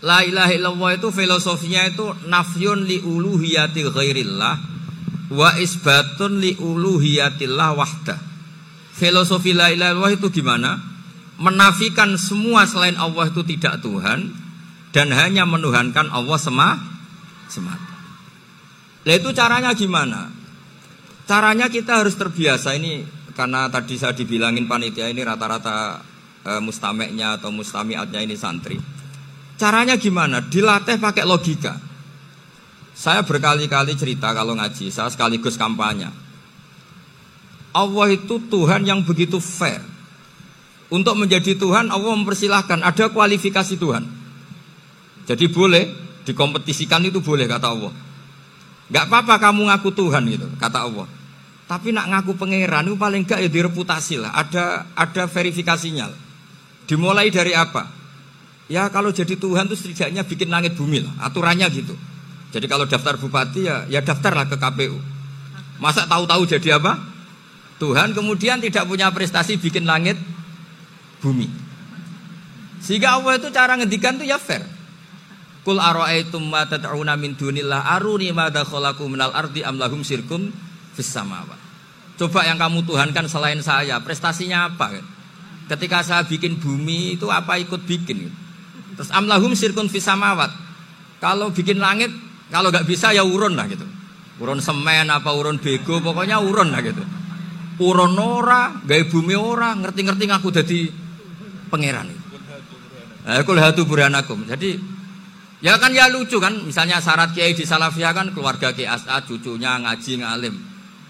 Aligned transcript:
La 0.00 0.24
ilaha 0.24 0.52
illallah 0.56 0.96
itu 0.96 1.12
filosofinya 1.12 1.84
itu 1.84 2.08
nafyun 2.24 2.88
li 2.88 3.04
uluhiyati 3.04 3.84
ghairillah 3.84 4.54
wa 5.30 5.50
isbatun 5.60 6.40
li 6.40 6.56
uluhiyatillah 6.56 7.70
wahda. 7.76 8.16
Filosofi 8.96 9.52
la 9.52 9.68
ilaha 9.68 9.92
illallah 9.92 10.12
itu 10.16 10.28
gimana? 10.32 10.80
Menafikan 11.40 12.16
semua 12.20 12.64
selain 12.68 12.96
Allah 12.96 13.28
itu 13.28 13.40
tidak 13.44 13.80
Tuhan 13.80 14.32
dan 14.92 15.08
hanya 15.12 15.44
menuhankan 15.44 16.08
Allah 16.12 16.36
sema 16.36 16.76
semata. 17.48 17.96
Nah 19.04 19.14
itu 19.16 19.32
caranya 19.32 19.72
gimana? 19.72 20.28
Caranya 21.24 21.70
kita 21.72 22.04
harus 22.04 22.18
terbiasa 22.18 22.76
ini 22.76 23.06
karena 23.32 23.70
tadi 23.72 23.96
saya 23.96 24.12
dibilangin 24.12 24.68
panitia 24.68 25.08
ini 25.08 25.24
rata-rata 25.24 26.02
e, 26.44 26.60
mustameknya 26.60 27.40
atau 27.40 27.48
mustamiatnya 27.54 28.20
ini 28.20 28.36
santri. 28.36 28.76
Caranya 29.60 30.00
gimana? 30.00 30.40
Dilatih 30.40 30.96
pakai 30.96 31.28
logika. 31.28 31.76
Saya 32.96 33.20
berkali-kali 33.20 33.92
cerita 33.92 34.32
kalau 34.32 34.56
ngaji, 34.56 34.88
saya 34.88 35.12
sekaligus 35.12 35.60
kampanye. 35.60 36.08
Allah 37.76 38.08
itu 38.08 38.40
Tuhan 38.40 38.88
yang 38.88 39.04
begitu 39.04 39.36
fair. 39.36 39.84
Untuk 40.88 41.12
menjadi 41.12 41.60
Tuhan, 41.60 41.92
Allah 41.92 42.12
mempersilahkan 42.16 42.80
ada 42.80 43.12
kualifikasi 43.12 43.76
Tuhan. 43.76 44.08
Jadi 45.28 45.44
boleh 45.52 45.92
dikompetisikan 46.24 47.04
itu 47.04 47.20
boleh 47.20 47.44
kata 47.44 47.68
Allah. 47.68 47.92
Gak 48.90 49.06
apa-apa 49.12 49.38
kamu 49.38 49.70
ngaku 49.70 49.92
Tuhan 49.92 50.24
gitu 50.26 50.48
kata 50.56 50.88
Allah. 50.88 51.06
Tapi 51.68 51.94
nak 51.94 52.10
ngaku 52.10 52.34
pangeran 52.34 52.90
itu 52.90 52.96
paling 52.96 53.22
gak 53.28 53.44
ya 53.44 53.46
direputasi 53.52 54.24
lah. 54.24 54.32
Ada 54.34 54.90
ada 54.96 55.28
verifikasinya. 55.30 56.10
Dimulai 56.90 57.30
dari 57.30 57.54
apa? 57.54 57.99
Ya 58.70 58.86
kalau 58.86 59.10
jadi 59.10 59.34
Tuhan 59.34 59.66
itu 59.66 59.74
setidaknya 59.74 60.22
bikin 60.22 60.46
langit 60.46 60.78
bumi 60.78 61.02
lah, 61.02 61.26
aturannya 61.26 61.66
gitu. 61.74 61.98
Jadi 62.54 62.70
kalau 62.70 62.86
daftar 62.86 63.18
bupati 63.18 63.66
ya 63.66 63.82
ya 63.90 63.98
daftarlah 63.98 64.46
ke 64.46 64.54
KPU. 64.54 64.94
Masa 65.82 66.06
tahu-tahu 66.06 66.46
jadi 66.46 66.78
apa? 66.78 66.94
Tuhan 67.82 68.14
kemudian 68.14 68.62
tidak 68.62 68.86
punya 68.86 69.10
prestasi 69.10 69.58
bikin 69.58 69.90
langit 69.90 70.14
bumi. 71.18 71.50
Sehingga 72.78 73.18
Allah 73.18 73.42
itu 73.42 73.50
cara 73.50 73.74
ngedikan 73.74 74.22
tuh 74.22 74.26
ya 74.30 74.38
fair. 74.38 74.62
Kul 75.66 75.76
ara'aitum 75.76 76.46
ma 76.46 76.62
tad'una 76.64 77.18
min 77.18 77.34
dunillah 77.34 77.90
aruni 77.90 78.30
ma 78.30 78.54
dakhalaku 78.54 79.04
minal 79.10 79.34
ardi 79.34 79.66
am 79.66 79.76
lahum 79.76 80.06
sirkum 80.06 80.48
fis. 80.94 81.10
Coba 82.20 82.44
yang 82.44 82.60
kamu 82.60 82.84
tuhankan 82.84 83.26
selain 83.26 83.64
saya, 83.64 83.96
prestasinya 83.98 84.68
apa? 84.68 85.00
Ketika 85.72 86.04
saya 86.04 86.22
bikin 86.28 86.60
bumi 86.60 87.16
itu 87.16 87.32
apa 87.32 87.56
ikut 87.56 87.88
bikin? 87.88 88.28
Terus 89.00 89.16
amlahum 89.16 89.56
sirkun 89.56 89.88
fisamawat. 89.88 90.52
Kalau 91.24 91.48
bikin 91.48 91.80
langit, 91.80 92.12
kalau 92.52 92.68
nggak 92.68 92.84
bisa 92.84 93.16
ya 93.16 93.24
urun 93.24 93.56
lah 93.56 93.64
gitu. 93.64 93.88
Urun 94.44 94.60
semen 94.60 95.08
apa 95.08 95.32
urun 95.32 95.56
bego, 95.56 96.04
pokoknya 96.04 96.36
urun 96.36 96.68
lah 96.68 96.84
gitu. 96.84 97.00
Urun 97.80 98.12
ora, 98.20 98.76
gaya 98.84 99.08
bumi 99.08 99.32
ora, 99.32 99.72
ngerti-ngerti 99.72 100.24
ngaku 100.28 100.48
jadi 100.52 100.78
pangeran. 101.72 102.12
Eh, 103.24 103.40
kulhatu 103.40 103.88
buranakum. 103.88 104.44
Jadi 104.44 104.76
ya 105.64 105.80
kan 105.80 105.96
ya 105.96 106.12
lucu 106.12 106.36
kan, 106.36 106.60
misalnya 106.60 107.00
syarat 107.00 107.32
kiai 107.32 107.56
di 107.56 107.64
Salafiyah 107.64 108.12
kan 108.12 108.36
keluarga 108.36 108.76
kiai 108.76 108.84
As'ad, 108.84 109.24
cucunya 109.24 109.80
ngaji 109.80 110.20
ngalim. 110.20 110.60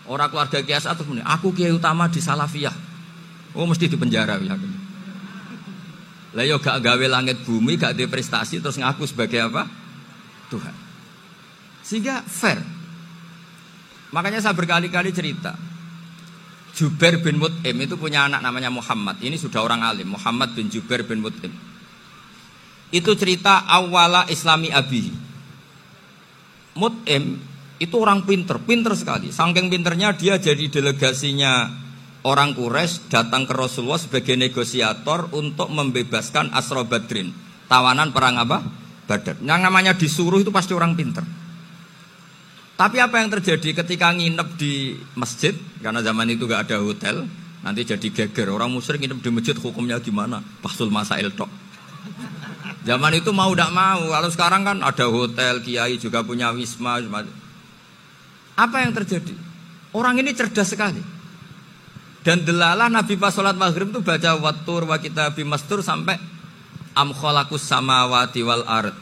Orang 0.06 0.30
keluarga 0.30 0.62
kiai 0.62 0.78
As'ad 0.78 0.94
tuh 0.94 1.10
aku 1.26 1.50
kiai 1.58 1.74
utama 1.74 2.06
di 2.06 2.22
Salafiyah. 2.22 2.74
Oh 3.58 3.66
mesti 3.66 3.90
di 3.90 3.98
penjara 3.98 4.38
ya. 4.38 4.54
Lah 6.30 6.46
yo 6.46 6.62
gak 6.62 6.78
gawe 6.78 7.06
langit 7.10 7.42
bumi, 7.42 7.74
gak 7.74 7.98
ada 7.98 8.06
prestasi 8.06 8.62
terus 8.62 8.78
ngaku 8.78 9.02
sebagai 9.06 9.50
apa? 9.50 9.66
Tuhan. 10.46 10.74
Sehingga 11.82 12.22
fair. 12.22 12.62
Makanya 14.14 14.38
saya 14.42 14.54
berkali-kali 14.54 15.10
cerita. 15.10 15.54
Jubair 16.70 17.18
bin 17.18 17.42
Mut'im 17.42 17.76
itu 17.82 17.98
punya 17.98 18.30
anak 18.30 18.46
namanya 18.46 18.70
Muhammad. 18.70 19.18
Ini 19.18 19.34
sudah 19.34 19.58
orang 19.62 19.82
alim, 19.82 20.14
Muhammad 20.14 20.54
bin 20.54 20.70
Jubair 20.70 21.02
bin 21.02 21.18
Mut'im. 21.18 21.50
Itu 22.94 23.14
cerita 23.18 23.66
awala 23.66 24.26
Islami 24.30 24.70
Abi. 24.70 25.10
Mut'im 26.78 27.38
itu 27.82 27.94
orang 27.98 28.22
pinter, 28.22 28.62
pinter 28.62 28.94
sekali. 28.94 29.34
Saking 29.34 29.66
pinternya 29.66 30.14
dia 30.14 30.38
jadi 30.38 30.70
delegasinya 30.70 31.70
orang 32.26 32.52
Quraisy 32.52 33.08
datang 33.08 33.48
ke 33.48 33.54
Rasulullah 33.56 34.00
sebagai 34.00 34.36
negosiator 34.36 35.32
untuk 35.32 35.72
membebaskan 35.72 36.52
Asro 36.52 36.84
Badrin, 36.84 37.32
tawanan 37.70 38.12
perang 38.12 38.36
apa? 38.36 38.60
Badar. 39.08 39.40
Yang 39.42 39.60
namanya 39.60 39.92
disuruh 39.96 40.38
itu 40.38 40.52
pasti 40.54 40.70
orang 40.76 40.94
pinter. 40.94 41.26
Tapi 42.78 42.96
apa 42.96 43.20
yang 43.20 43.28
terjadi 43.28 43.84
ketika 43.84 44.08
nginep 44.14 44.48
di 44.56 44.96
masjid, 45.12 45.52
karena 45.84 46.00
zaman 46.00 46.32
itu 46.32 46.48
gak 46.48 46.70
ada 46.70 46.80
hotel, 46.80 47.28
nanti 47.60 47.84
jadi 47.84 48.08
geger. 48.08 48.48
Orang 48.48 48.72
musyrik 48.72 49.04
nginep 49.04 49.20
di 49.20 49.30
masjid 49.34 49.56
hukumnya 49.58 50.00
gimana? 50.00 50.40
Pasul 50.64 50.88
masa 50.88 51.20
tok. 51.36 51.50
Zaman 52.80 53.12
itu 53.12 53.28
mau 53.36 53.52
tidak 53.52 53.76
mau, 53.76 54.00
kalau 54.08 54.30
sekarang 54.32 54.64
kan 54.64 54.80
ada 54.80 55.06
hotel, 55.12 55.60
kiai 55.60 56.00
juga 56.00 56.24
punya 56.24 56.48
wisma. 56.56 56.96
Apa 58.56 58.76
yang 58.80 58.96
terjadi? 58.96 59.36
Orang 59.92 60.16
ini 60.16 60.32
cerdas 60.32 60.72
sekali. 60.72 61.19
Dan 62.20 62.44
delalah 62.44 62.92
Nabi 62.92 63.16
pas 63.16 63.32
sholat 63.32 63.56
maghrib 63.56 63.88
itu 63.88 64.04
baca 64.04 64.36
watur 64.36 64.84
wa 64.84 65.00
kita 65.00 65.32
bimastur 65.32 65.80
sampai 65.80 66.20
am 66.92 67.16
kholakus 67.16 67.64
samawati 67.64 68.44
wal 68.44 68.64
ard. 68.68 68.92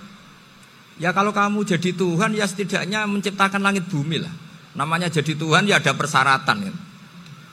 Ya 1.02 1.10
kalau 1.14 1.34
kamu 1.34 1.66
jadi 1.66 1.94
Tuhan 1.94 2.34
ya 2.34 2.46
setidaknya 2.46 3.06
menciptakan 3.10 3.62
langit 3.62 3.86
bumi 3.90 4.22
lah. 4.22 4.30
Namanya 4.78 5.10
jadi 5.10 5.34
Tuhan 5.34 5.66
ya 5.66 5.82
ada 5.82 5.94
persyaratan. 5.94 6.70
Ya. 6.70 6.72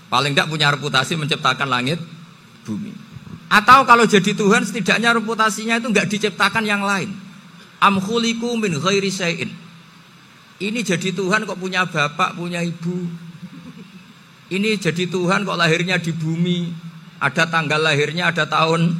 Paling 0.09 0.37
tidak 0.37 0.49
punya 0.53 0.69
reputasi 0.69 1.17
menciptakan 1.17 1.65
langit 1.69 1.97
bumi. 2.65 2.93
Atau 3.49 3.85
kalau 3.89 4.05
jadi 4.05 4.37
Tuhan 4.37 4.65
setidaknya 4.65 5.17
reputasinya 5.17 5.81
itu 5.81 5.89
nggak 5.89 6.09
diciptakan 6.09 6.65
yang 6.65 6.85
lain. 6.85 7.13
Am 7.81 8.01
khuliku 8.01 8.53
min 8.57 8.77
ghairi. 8.77 9.09
Ini 10.55 10.79
jadi 10.81 11.09
Tuhan 11.13 11.45
kok 11.45 11.59
punya 11.59 11.85
bapak, 11.85 12.37
punya 12.39 12.63
ibu, 12.63 13.05
ini 14.53 14.77
jadi 14.77 15.09
Tuhan 15.09 15.41
kok 15.41 15.57
lahirnya 15.57 15.97
di 15.97 16.13
bumi, 16.13 16.69
ada 17.17 17.49
tanggal 17.49 17.81
lahirnya, 17.81 18.29
ada 18.29 18.45
tahun. 18.45 18.93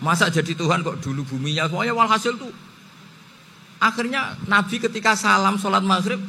Masa 0.00 0.32
jadi 0.32 0.56
Tuhan 0.56 0.80
kok 0.80 1.04
dulu 1.04 1.24
buminya 1.36 1.68
semuanya 1.68 1.92
walhasil 1.92 2.36
tuh. 2.36 2.52
Akhirnya 3.76 4.40
Nabi 4.48 4.80
ketika 4.80 5.12
salam 5.12 5.60
sholat 5.60 5.84
maghrib, 5.84 6.20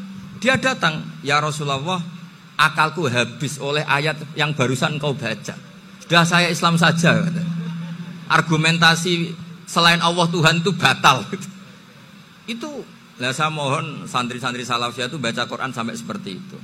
dia 0.43 0.59
datang, 0.59 0.99
ya 1.23 1.39
Rasulullah, 1.39 2.03
akalku 2.59 3.07
habis 3.07 3.55
oleh 3.63 3.87
ayat 3.87 4.19
yang 4.35 4.51
barusan 4.51 4.99
kau 4.99 5.15
baca. 5.15 5.55
Sudah 6.03 6.23
saya 6.27 6.51
Islam 6.51 6.75
saja. 6.75 7.23
Argumentasi 8.27 9.31
selain 9.63 10.03
Allah 10.03 10.27
Tuhan 10.27 10.59
itu 10.59 10.75
batal. 10.75 11.23
Itu, 12.47 12.83
lah 13.19 13.35
saya 13.35 13.51
mohon 13.51 14.07
santri-santri 14.07 14.63
salafiyah 14.63 15.11
itu 15.11 15.19
baca 15.19 15.43
Quran 15.43 15.75
sampai 15.75 15.99
seperti 15.99 16.39
itu. 16.39 16.55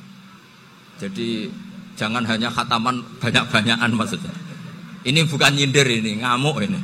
Jadi 1.02 1.50
jangan 1.98 2.26
hanya 2.26 2.50
khataman 2.50 3.02
banyak-banyakan 3.22 3.92
maksudnya. 3.94 4.34
Ini 5.04 5.28
bukan 5.28 5.52
nyindir 5.54 5.88
ini, 5.88 6.24
ngamuk 6.24 6.64
ini. 6.64 6.80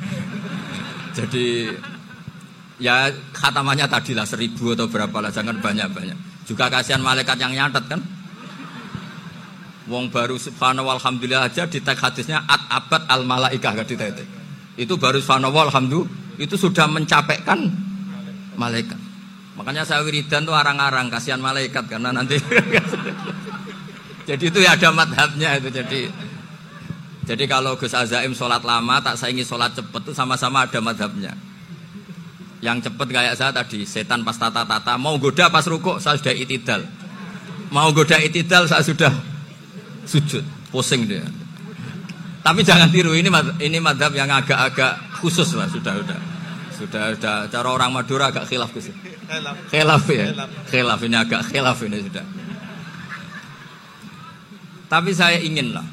Jadi 1.16 1.72
ya 2.80 3.12
khatamannya 3.36 3.88
tadi 3.88 4.12
lah 4.12 4.28
seribu 4.28 4.76
atau 4.76 4.92
berapa 4.92 5.18
lah, 5.24 5.32
jangan 5.32 5.58
banyak-banyak. 5.60 6.46
Juga 6.46 6.68
kasihan 6.68 7.00
malaikat 7.00 7.38
yang 7.40 7.54
nyatet 7.56 7.86
kan. 7.88 8.02
Wong 9.90 10.14
baru 10.14 10.38
subhanallah 10.38 11.02
alhamdulillah 11.02 11.50
aja 11.50 11.66
di 11.66 11.82
tag 11.82 11.98
hadisnya 11.98 12.46
at 12.46 12.62
abad 12.70 13.10
al 13.10 13.26
malaikah 13.26 13.74
gak 13.74 13.90
ditetek. 13.90 14.28
Itu 14.78 15.02
baru 15.02 15.18
subhanallah 15.18 15.74
alhamdulillah 15.74 16.38
itu 16.38 16.56
sudah 16.56 16.86
mencapaikan 16.86 17.68
malaikat. 18.56 18.96
Makanya 19.60 19.84
saya 19.84 20.06
wiridan 20.08 20.48
tuh 20.48 20.56
arang-arang 20.56 21.12
kasihan 21.12 21.42
malaikat 21.44 21.84
karena 21.92 22.16
nanti 22.16 22.40
Jadi 24.30 24.54
itu 24.54 24.60
ya 24.62 24.78
ada 24.78 24.94
madhabnya 24.94 25.58
itu. 25.58 25.74
Jadi 25.74 26.06
jadi 27.26 27.44
kalau 27.50 27.74
Gus 27.82 27.98
Azaim 27.98 28.38
sholat 28.38 28.62
lama 28.62 29.02
tak 29.02 29.18
saingi 29.18 29.42
sholat 29.42 29.74
cepet 29.74 30.02
itu 30.06 30.14
sama-sama 30.14 30.70
ada 30.70 30.78
madhabnya. 30.78 31.34
Yang 32.62 32.90
cepet 32.90 33.08
kayak 33.10 33.34
saya 33.34 33.50
tadi 33.50 33.90
setan 33.90 34.22
pas 34.22 34.38
tata-tata 34.38 35.02
mau 35.02 35.18
goda 35.18 35.50
pas 35.50 35.66
rukuk 35.66 35.98
saya 35.98 36.22
sudah 36.22 36.34
itidal. 36.38 36.86
Mau 37.74 37.90
goda 37.90 38.22
itidal 38.22 38.70
saya 38.70 38.86
sudah 38.86 39.10
sujud 40.06 40.46
pusing 40.70 41.10
dia. 41.10 41.26
Tapi 42.46 42.62
jangan 42.62 42.94
tiru 42.94 43.18
ini 43.18 43.34
ini 43.66 43.78
madhab 43.82 44.14
yang 44.14 44.30
agak-agak 44.30 45.22
khusus 45.26 45.58
lah 45.58 45.66
sudah 45.74 46.06
sudah 46.06 46.20
sudah 46.78 47.04
sudah 47.18 47.36
cara 47.50 47.68
orang 47.70 47.90
Madura 47.90 48.30
agak 48.30 48.46
khilaf. 48.46 48.70
Khilaf 49.74 50.04
ya. 50.06 50.26
Khilaf 50.70 51.00
ini 51.02 51.18
agak 51.18 51.50
khilaf 51.50 51.82
ini 51.82 52.06
sudah. 52.06 52.26
Tapi 54.90 55.14
saya 55.14 55.38
ingin 55.38 55.78
lah, 55.78 55.86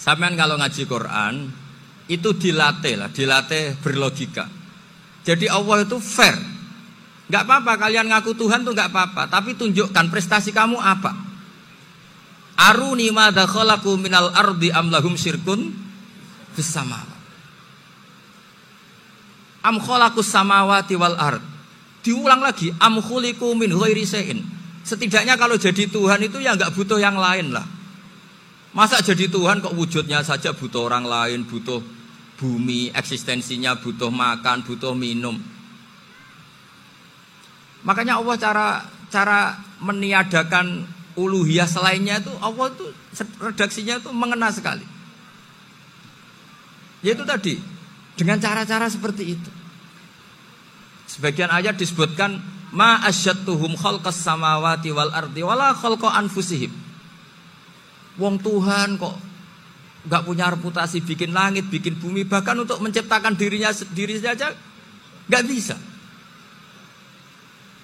sampean 0.00 0.32
kalau 0.40 0.56
ngaji 0.56 0.82
Quran 0.88 1.52
itu 2.08 2.32
dilatih 2.32 2.96
lah, 2.96 3.12
dilatih 3.12 3.76
berlogika. 3.84 4.48
Jadi 5.20 5.52
Allah 5.52 5.84
itu 5.84 6.00
fair. 6.00 6.32
Gak 7.26 7.42
apa-apa 7.44 7.76
kalian 7.76 8.08
ngaku 8.08 8.38
Tuhan 8.38 8.64
tuh 8.64 8.72
gak 8.72 8.88
apa-apa, 8.88 9.28
tapi 9.28 9.52
tunjukkan 9.52 10.08
prestasi 10.08 10.54
kamu 10.54 10.80
apa. 10.80 11.12
Aruni 12.56 13.12
madza 13.12 13.44
khalaqu 13.44 14.00
minal 14.00 14.32
ardi 14.32 14.72
am 14.72 14.88
lahum 14.88 15.12
syirkun 15.12 15.76
fis 16.56 16.72
Am 19.66 19.76
samawati 19.82 20.94
wal 20.96 21.18
ard. 21.20 21.42
Diulang 22.00 22.38
lagi, 22.38 22.70
am 22.80 23.02
khuliqu 23.02 23.50
min 23.58 23.74
ghairi 23.74 24.06
Setidaknya 24.86 25.34
kalau 25.34 25.58
jadi 25.58 25.90
Tuhan 25.90 26.22
itu 26.22 26.38
ya 26.38 26.54
nggak 26.54 26.70
butuh 26.78 27.02
yang 27.02 27.18
lain 27.18 27.50
lah. 27.50 27.75
Masa 28.76 29.00
jadi 29.00 29.24
Tuhan 29.32 29.64
kok 29.64 29.72
wujudnya 29.72 30.20
saja 30.20 30.52
butuh 30.52 30.84
orang 30.84 31.08
lain, 31.08 31.48
butuh 31.48 31.80
bumi, 32.36 32.92
eksistensinya 32.92 33.80
butuh 33.80 34.12
makan, 34.12 34.68
butuh 34.68 34.92
minum. 34.92 35.40
Makanya 37.88 38.20
Allah 38.20 38.36
cara 38.36 38.66
cara 39.08 39.56
meniadakan 39.80 40.84
uluhiyah 41.16 41.64
selainnya 41.64 42.20
itu 42.20 42.28
Allah 42.44 42.68
itu 42.68 42.84
redaksinya 43.40 43.96
itu 43.96 44.12
mengena 44.12 44.52
sekali. 44.52 44.84
Yaitu 47.00 47.24
tadi 47.24 47.56
dengan 48.12 48.36
cara-cara 48.44 48.92
seperti 48.92 49.40
itu. 49.40 49.50
Sebagian 51.08 51.48
ayat 51.48 51.80
disebutkan 51.80 52.44
ma 52.76 53.00
asyattuhum 53.08 53.72
khalqas 53.72 54.20
samawati 54.20 54.92
wal 54.92 55.16
ardi 55.16 55.40
wala 55.40 55.72
khalqa 55.72 56.12
anfusihim. 56.12 56.85
Wong 58.16 58.40
Tuhan 58.40 58.96
kok 58.96 59.16
nggak 60.06 60.22
punya 60.22 60.46
reputasi 60.54 61.02
bikin 61.02 61.34
langit, 61.34 61.66
bikin 61.66 61.98
bumi, 61.98 62.22
bahkan 62.22 62.54
untuk 62.56 62.78
menciptakan 62.78 63.34
dirinya 63.34 63.74
sendiri 63.74 64.16
saja 64.22 64.54
nggak 65.26 65.44
bisa. 65.50 65.76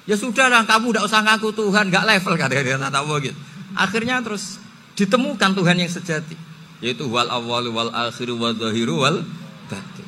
Ya 0.02 0.18
sudah 0.18 0.50
lah, 0.50 0.66
kamu 0.66 0.90
tidak 0.90 1.04
usah 1.06 1.20
ngaku 1.22 1.54
Tuhan, 1.54 1.90
nggak 1.90 2.04
level 2.06 2.34
kata 2.34 2.54
kata 2.58 3.00
gitu. 3.22 3.38
Akhirnya 3.74 4.18
terus 4.22 4.58
ditemukan 4.98 5.50
Tuhan 5.54 5.76
yang 5.78 5.90
sejati, 5.90 6.34
yaitu 6.82 7.06
wal 7.06 7.30
awal 7.30 7.70
wal 7.70 7.90
akhir 7.94 8.28
wal 8.34 8.54
zahiru 8.54 8.98
wal 9.02 9.22
batin. 9.70 10.06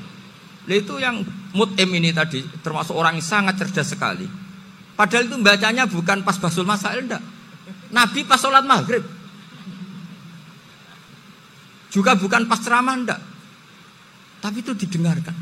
Itu 0.67 0.99
yang 0.99 1.23
mutim 1.55 1.89
ini 1.95 2.11
tadi 2.11 2.43
termasuk 2.65 2.97
orang 2.97 3.21
yang 3.21 3.27
sangat 3.27 3.55
cerdas 3.61 3.95
sekali. 3.95 4.27
Padahal 4.95 5.27
itu 5.27 5.37
bacanya 5.43 5.85
bukan 5.87 6.23
pas 6.23 6.39
basul 6.39 6.67
masail 6.67 7.07
enggak. 7.07 7.23
Nabi 7.95 8.27
pas 8.27 8.39
sholat 8.39 8.67
maghrib. 8.67 9.03
Juga 11.95 12.19
bukan 12.19 12.51
pas 12.51 12.59
ceramah 12.59 12.99
enggak. 12.99 13.21
Tapi 14.43 14.67
itu 14.67 14.75
didengarkan. 14.75 15.37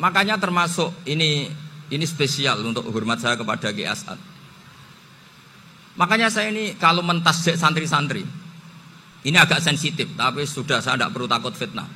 Makanya 0.00 0.40
termasuk 0.40 0.96
ini 1.04 1.52
ini 1.92 2.04
spesial 2.08 2.64
untuk 2.64 2.88
hormat 2.88 3.20
saya 3.20 3.36
kepada 3.36 3.68
Ki 3.76 3.84
Asad. 3.84 4.16
Makanya 6.00 6.32
saya 6.32 6.48
ini 6.48 6.72
kalau 6.80 7.04
mentasjek 7.04 7.56
santri-santri, 7.60 8.24
ini 9.28 9.36
agak 9.36 9.60
sensitif, 9.60 10.08
tapi 10.16 10.48
sudah 10.48 10.80
saya 10.80 10.96
tidak 10.96 11.12
perlu 11.12 11.28
takut 11.28 11.52
fitnah. 11.52 11.88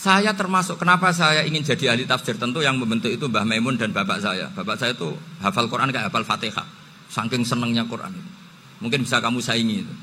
Saya 0.00 0.32
termasuk 0.32 0.80
kenapa 0.80 1.12
saya 1.12 1.44
ingin 1.44 1.60
jadi 1.60 1.92
ahli 1.92 2.08
tafsir 2.08 2.40
tentu 2.40 2.64
yang 2.64 2.80
membentuk 2.80 3.12
itu 3.12 3.28
Mbah 3.28 3.44
Maimun 3.44 3.76
dan 3.76 3.92
bapak 3.92 4.16
saya. 4.24 4.48
Bapak 4.48 4.80
saya 4.80 4.96
itu 4.96 5.12
hafal 5.44 5.68
Quran 5.68 5.92
kayak 5.92 6.08
hafal 6.08 6.24
Fatihah. 6.24 6.64
Saking 7.12 7.44
senangnya 7.44 7.84
Quran. 7.84 8.16
Mungkin 8.80 9.04
bisa 9.04 9.20
kamu 9.20 9.44
saingi 9.44 9.84
itu. 9.84 9.94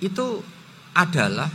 Itu 0.00 0.44
adalah 0.96 1.48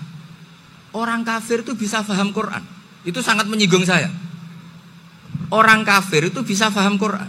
orang 0.93 1.25
kafir 1.25 1.65
itu 1.65 1.73
bisa 1.77 2.05
paham 2.05 2.33
Quran. 2.33 2.63
Itu 3.01 3.25
sangat 3.25 3.49
menyinggung 3.49 3.85
saya. 3.85 4.09
Orang 5.51 5.83
kafir 5.83 6.31
itu 6.31 6.45
bisa 6.45 6.71
paham 6.71 6.95
Quran. 6.95 7.27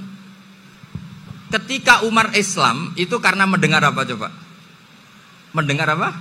Ketika 1.52 2.06
Umar 2.06 2.32
Islam 2.32 2.96
itu 2.96 3.18
karena 3.20 3.44
mendengar 3.44 3.82
apa 3.84 4.06
coba? 4.08 4.32
Mendengar 5.52 5.92
apa? 5.92 6.16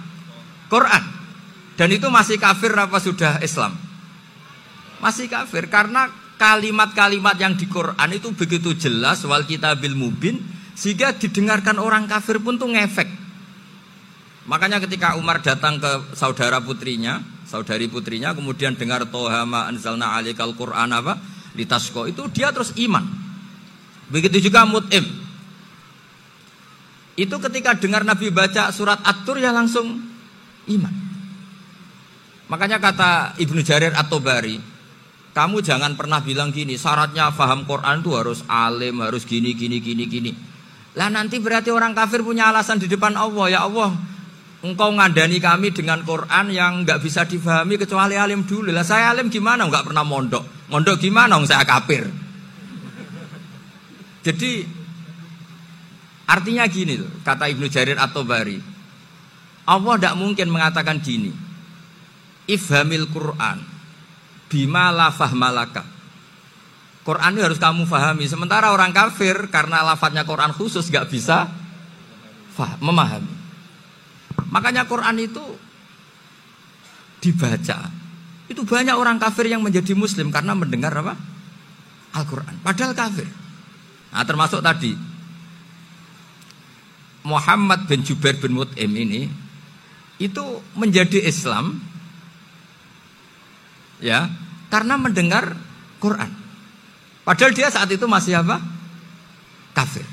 Quran. 0.67 1.03
Dan 1.79 1.87
itu 1.95 2.11
masih 2.11 2.35
kafir 2.35 2.73
apa 2.75 2.99
sudah 2.99 3.39
Islam? 3.39 3.75
Masih 4.99 5.31
kafir 5.31 5.71
karena 5.71 6.11
kalimat-kalimat 6.41 7.37
yang 7.37 7.53
di 7.53 7.69
Quran 7.69 8.09
itu 8.11 8.33
begitu 8.33 8.73
jelas 8.73 9.21
wal 9.29 9.45
kitabil 9.45 9.93
mubin 9.93 10.41
sehingga 10.73 11.13
didengarkan 11.13 11.77
orang 11.77 12.09
kafir 12.09 12.41
pun 12.41 12.57
tuh 12.57 12.73
ngefek. 12.73 13.20
Makanya 14.49 14.81
ketika 14.81 15.13
Umar 15.21 15.43
datang 15.45 15.77
ke 15.77 16.17
saudara 16.17 16.57
putrinya, 16.57 17.21
saudari 17.45 17.85
putrinya 17.85 18.33
kemudian 18.33 18.73
dengar 18.73 19.05
tohama 19.05 19.69
anzalna 19.69 20.17
alikal 20.17 20.57
Quran 20.57 20.89
apa? 20.89 21.21
Litasko 21.53 22.09
itu 22.09 22.25
dia 22.33 22.49
terus 22.49 22.73
iman. 22.81 23.05
Begitu 24.09 24.49
juga 24.49 24.65
Mut'im. 24.65 25.05
Itu 27.13 27.37
ketika 27.37 27.77
dengar 27.77 28.01
Nabi 28.01 28.33
baca 28.33 28.73
surat 28.73 28.97
At-Tur 29.05 29.37
ya 29.37 29.53
langsung 29.53 29.99
iman. 30.73 30.93
Makanya 32.49 32.81
kata 32.81 33.39
Ibnu 33.39 33.61
Jarir 33.63 33.95
atau 33.95 34.19
Bari, 34.19 34.59
kamu 35.31 35.63
jangan 35.63 35.95
pernah 35.95 36.19
bilang 36.19 36.51
gini, 36.51 36.75
syaratnya 36.75 37.31
faham 37.31 37.63
Quran 37.63 38.03
itu 38.03 38.11
harus 38.11 38.43
alim, 38.51 38.99
harus 38.99 39.23
gini, 39.23 39.55
gini, 39.55 39.79
gini, 39.79 40.03
gini. 40.03 40.31
Lah 40.99 41.07
nanti 41.07 41.39
berarti 41.39 41.71
orang 41.71 41.95
kafir 41.95 42.19
punya 42.19 42.51
alasan 42.51 42.75
di 42.75 42.91
depan 42.91 43.15
Allah, 43.15 43.47
ya 43.47 43.59
Allah, 43.63 43.95
engkau 44.61 44.93
ngandani 44.93 45.41
kami 45.41 45.73
dengan 45.73 46.05
Quran 46.05 46.53
yang 46.53 46.85
nggak 46.85 47.01
bisa 47.01 47.25
difahami 47.25 47.81
kecuali 47.81 48.17
alim 48.17 48.45
dulu. 48.45 48.69
Lah 48.69 48.85
saya 48.85 49.09
alim 49.13 49.29
gimana? 49.29 49.65
Nggak 49.65 49.89
pernah 49.89 50.05
mondok. 50.05 50.69
Mondok 50.69 51.01
gimana? 51.01 51.37
Saya 51.45 51.65
kafir. 51.65 52.05
Jadi 54.21 54.63
artinya 56.29 56.63
gini 56.69 57.01
loh, 57.01 57.09
kata 57.25 57.49
Ibnu 57.49 57.65
Jarir 57.67 57.97
atau 57.97 58.21
Bari. 58.21 58.61
Allah 59.65 59.93
tidak 59.97 60.15
mungkin 60.17 60.47
mengatakan 60.49 61.01
gini 61.01 61.33
ifhamil 62.49 63.09
Quran 63.09 63.61
bima 64.51 64.91
lafah 64.93 65.31
malaka. 65.33 65.83
Quran 67.01 67.33
itu 67.33 67.41
harus 67.41 67.57
kamu 67.57 67.89
fahami. 67.89 68.29
Sementara 68.29 68.69
orang 68.69 68.93
kafir 68.93 69.49
karena 69.49 69.81
lafadznya 69.81 70.21
Quran 70.21 70.53
khusus 70.53 70.85
gak 70.93 71.09
bisa 71.09 71.49
memahami. 72.77 73.40
Makanya 74.51 74.83
Quran 74.85 75.15
itu 75.17 75.43
dibaca. 77.23 77.87
Itu 78.51 78.67
banyak 78.67 78.95
orang 78.99 79.15
kafir 79.15 79.47
yang 79.47 79.63
menjadi 79.63 79.95
muslim 79.95 80.27
karena 80.27 80.51
mendengar 80.51 80.91
apa? 80.91 81.15
Al-Quran. 82.11 82.59
Padahal 82.59 82.91
kafir. 82.91 83.27
Nah 84.11 84.27
termasuk 84.27 84.59
tadi 84.59 84.91
Muhammad 87.23 87.87
bin 87.87 88.03
Jubair 88.03 88.35
bin 88.43 88.51
Mut'im 88.51 88.91
ini 88.91 89.31
itu 90.19 90.43
menjadi 90.75 91.23
Islam 91.23 91.79
ya 94.03 94.27
karena 94.67 94.99
mendengar 94.99 95.55
Quran. 96.03 96.27
Padahal 97.23 97.55
dia 97.55 97.71
saat 97.71 97.87
itu 97.87 98.03
masih 98.09 98.41
apa? 98.43 98.59
Kafir. 99.71 100.03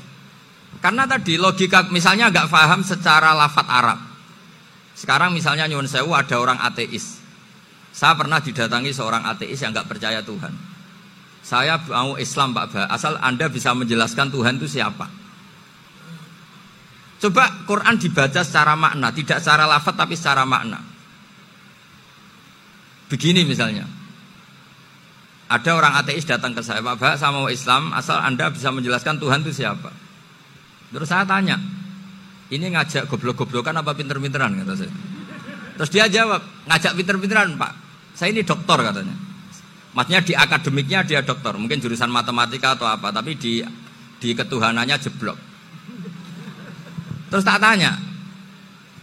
Karena 0.79 1.03
tadi 1.03 1.35
logika 1.35 1.91
misalnya 1.91 2.31
nggak 2.31 2.47
paham 2.47 2.85
secara 2.87 3.35
lafat 3.35 3.67
Arab. 3.67 4.08
Sekarang 4.99 5.31
misalnya 5.31 5.63
nyuwun 5.71 5.87
sewu 5.87 6.11
ada 6.11 6.35
orang 6.35 6.59
ateis. 6.59 7.23
Saya 7.95 8.19
pernah 8.19 8.43
didatangi 8.43 8.91
seorang 8.91 9.23
ateis 9.23 9.63
yang 9.63 9.71
nggak 9.71 9.87
percaya 9.87 10.19
Tuhan. 10.19 10.51
Saya 11.39 11.79
mau 11.87 12.19
Islam 12.19 12.51
Pak 12.51 12.65
Ba, 12.75 12.83
asal 12.91 13.15
Anda 13.23 13.47
bisa 13.47 13.71
menjelaskan 13.71 14.27
Tuhan 14.27 14.59
itu 14.59 14.67
siapa. 14.67 15.07
Coba 17.23 17.63
Quran 17.63 17.95
dibaca 17.95 18.43
secara 18.43 18.75
makna, 18.75 19.15
tidak 19.15 19.39
secara 19.39 19.63
lafat 19.63 19.95
tapi 19.95 20.19
secara 20.19 20.43
makna. 20.43 20.83
Begini 23.07 23.47
misalnya. 23.47 23.87
Ada 25.49 25.79
orang 25.79 25.95
ateis 25.97 26.27
datang 26.27 26.53
ke 26.53 26.61
saya, 26.61 26.83
Pak 26.83 26.99
Bak, 26.99 27.15
sama 27.17 27.47
Islam, 27.49 27.89
asal 27.95 28.19
Anda 28.19 28.51
bisa 28.51 28.69
menjelaskan 28.69 29.17
Tuhan 29.17 29.41
itu 29.47 29.63
siapa. 29.63 29.89
Terus 30.93 31.09
saya 31.09 31.25
tanya, 31.25 31.57
ini 32.49 32.65
ngajak 32.73 33.05
goblok-goblokan 33.05 33.77
apa 33.77 33.93
pinter-pinteran 33.93 34.57
kata 34.65 34.73
saya. 34.73 34.93
Terus 35.79 35.89
dia 35.93 36.05
jawab, 36.09 36.41
ngajak 36.65 36.97
pinter-pinteran 36.97 37.55
Pak. 37.55 37.71
Saya 38.17 38.33
ini 38.33 38.43
dokter 38.43 38.77
katanya. 38.81 39.15
Maksudnya 39.95 40.21
di 40.21 40.33
akademiknya 40.35 40.99
dia 41.05 41.21
dokter, 41.23 41.55
mungkin 41.55 41.79
jurusan 41.79 42.11
matematika 42.11 42.75
atau 42.75 42.89
apa, 42.89 43.09
tapi 43.13 43.37
di 43.37 43.63
di 44.19 44.29
ketuhanannya 44.35 44.97
jeblok. 44.99 45.37
Terus 47.29 47.45
tak 47.45 47.61
tanya, 47.61 47.95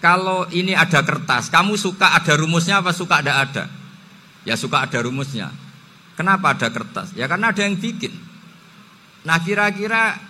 kalau 0.03 0.45
ini 0.53 0.77
ada 0.77 1.01
kertas, 1.07 1.49
kamu 1.49 1.79
suka 1.79 2.13
ada 2.13 2.37
rumusnya 2.37 2.85
apa 2.85 2.93
suka 2.93 3.25
ada 3.25 3.41
ada? 3.47 3.65
Ya 4.45 4.55
suka 4.55 4.85
ada 4.85 4.99
rumusnya. 5.01 5.51
Kenapa 6.19 6.53
ada 6.53 6.69
kertas? 6.69 7.17
Ya 7.17 7.27
karena 7.27 7.51
ada 7.51 7.63
yang 7.65 7.81
bikin. 7.81 8.13
Nah 9.27 9.41
kira-kira 9.43 10.21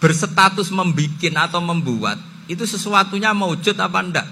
berstatus 0.00 0.72
membikin 0.72 1.36
atau 1.36 1.60
membuat 1.60 2.29
itu 2.50 2.66
sesuatunya 2.66 3.30
mewujud 3.30 3.78
apa 3.78 3.98
enggak? 4.02 4.26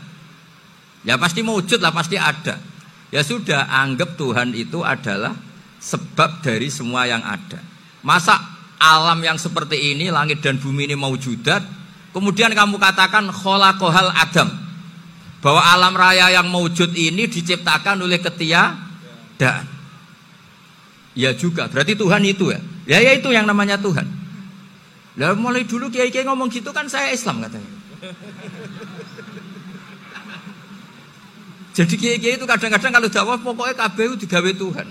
Ya 1.07 1.15
pasti 1.15 1.47
mewujud 1.47 1.79
lah, 1.79 1.95
pasti 1.95 2.19
ada. 2.19 2.59
Ya 3.15 3.23
sudah, 3.23 3.71
anggap 3.71 4.19
Tuhan 4.19 4.53
itu 4.59 4.83
adalah 4.83 5.39
sebab 5.79 6.43
dari 6.43 6.67
semua 6.69 7.07
yang 7.07 7.23
ada. 7.23 7.63
Masa 8.03 8.35
alam 8.83 9.23
yang 9.23 9.39
seperti 9.39 9.95
ini, 9.95 10.11
langit 10.11 10.43
dan 10.43 10.59
bumi 10.59 10.91
ini 10.91 10.99
mau 10.99 11.15
judat, 11.15 11.63
kemudian 12.11 12.51
kamu 12.51 12.77
katakan 12.83 13.31
kholakohal 13.31 14.11
adam, 14.11 14.51
bahwa 15.39 15.63
alam 15.63 15.95
raya 15.95 16.35
yang 16.35 16.51
maujud 16.51 16.91
ini 16.99 17.31
diciptakan 17.31 18.03
oleh 18.03 18.19
ketiadaan. 18.19 19.67
Ya 21.15 21.31
juga, 21.39 21.71
berarti 21.71 21.95
Tuhan 21.95 22.23
itu 22.27 22.51
ya. 22.51 22.61
Ya 22.85 22.99
ya 22.99 23.13
itu 23.15 23.31
yang 23.31 23.47
namanya 23.47 23.79
Tuhan. 23.79 24.07
Lah 25.19 25.35
mulai 25.35 25.67
dulu 25.67 25.91
kiai-kiai 25.91 26.27
ngomong 26.27 26.51
gitu 26.51 26.71
kan 26.71 26.87
saya 26.91 27.11
Islam 27.11 27.43
katanya. 27.43 27.78
Jadi 31.79 31.95
kiai-kiai 31.95 32.35
itu 32.35 32.47
kadang-kadang 32.47 32.91
kalau 32.91 33.09
dakwah 33.11 33.39
pokoknya 33.39 33.75
KBU 33.79 34.19
digawe 34.19 34.51
Tuhan. 34.51 34.89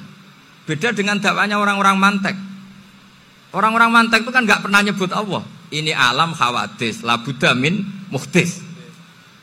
Beda 0.64 0.96
dengan 0.96 1.20
dakwanya 1.20 1.60
orang-orang 1.60 2.00
mantek. 2.00 2.36
Orang-orang 3.52 3.92
mantek 3.92 4.24
itu 4.24 4.32
kan 4.32 4.48
nggak 4.48 4.64
pernah 4.64 4.80
nyebut 4.84 5.12
Allah. 5.12 5.44
Ini 5.68 5.92
alam 5.92 6.32
khawatis, 6.32 7.04
labudamin 7.04 7.84
muhtis. 8.08 8.64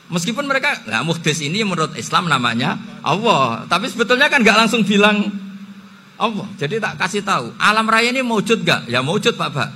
Meskipun 0.09 0.45
mereka, 0.45 0.85
nah 0.85 1.01
muhtis 1.01 1.41
ini 1.41 1.61
menurut 1.65 1.93
Islam 1.97 2.29
namanya 2.29 2.77
Allah. 3.01 3.65
Tapi 3.69 3.89
sebetulnya 3.89 4.29
kan 4.29 4.41
nggak 4.41 4.57
langsung 4.65 4.81
bilang 4.81 5.29
Allah. 6.17 6.49
Jadi 6.57 6.81
tak 6.81 6.97
kasih 6.97 7.21
tahu, 7.21 7.53
alam 7.61 7.85
raya 7.85 8.09
ini 8.09 8.25
wujud 8.25 8.65
gak? 8.65 8.89
Ya 8.89 9.05
wujud 9.05 9.37
Pak 9.37 9.49
Pak. 9.53 9.69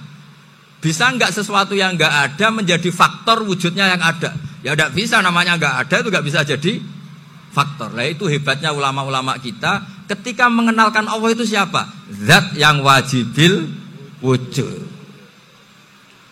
Bisa 0.80 1.12
nggak 1.12 1.36
sesuatu 1.36 1.76
yang 1.76 2.00
nggak 2.00 2.14
ada 2.32 2.48
menjadi 2.56 2.88
faktor 2.92 3.44
wujudnya 3.44 3.92
yang 3.96 4.02
ada? 4.02 4.32
Ya 4.64 4.76
tidak 4.76 4.96
bisa 4.96 5.20
namanya 5.20 5.60
nggak 5.60 5.76
ada 5.88 5.96
itu 6.00 6.08
nggak 6.08 6.26
bisa 6.26 6.40
jadi 6.48 6.80
faktor. 7.52 7.92
Nah 7.92 8.08
itu 8.08 8.32
hebatnya 8.32 8.72
ulama-ulama 8.72 9.36
kita 9.44 9.84
ketika 10.08 10.48
mengenalkan 10.48 11.04
Allah 11.12 11.36
itu 11.36 11.44
siapa? 11.44 11.84
Zat 12.12 12.56
yang 12.56 12.80
wajibil 12.80 13.68
wujud. 14.24 14.88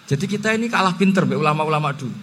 Jadi 0.07 0.25
kita 0.31 0.55
ini 0.55 0.71
kalah 0.71 0.95
pinter 0.95 1.27
be 1.27 1.35
ulama-ulama 1.35 1.91
dulu. 1.91 2.15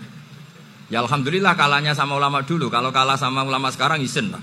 Ya 0.88 1.04
alhamdulillah 1.04 1.52
kalahnya 1.52 1.92
sama 1.92 2.16
ulama 2.16 2.40
dulu. 2.40 2.72
Kalau 2.72 2.88
kalah 2.88 3.20
sama 3.20 3.44
ulama 3.44 3.68
sekarang 3.68 4.00
isen 4.00 4.32
lah. 4.32 4.40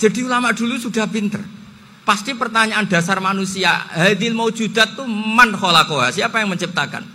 Jadi 0.00 0.24
ulama 0.24 0.56
dulu 0.56 0.80
sudah 0.80 1.04
pinter. 1.10 1.59
Pasti 2.10 2.34
pertanyaan 2.34 2.90
dasar 2.90 3.22
manusia, 3.22 3.70
hadil 3.94 4.34
maujudat 4.34 4.98
tuh 4.98 5.06
man 5.06 5.54
kholakoha, 5.54 6.10
siapa 6.10 6.42
yang 6.42 6.50
menciptakan? 6.50 7.06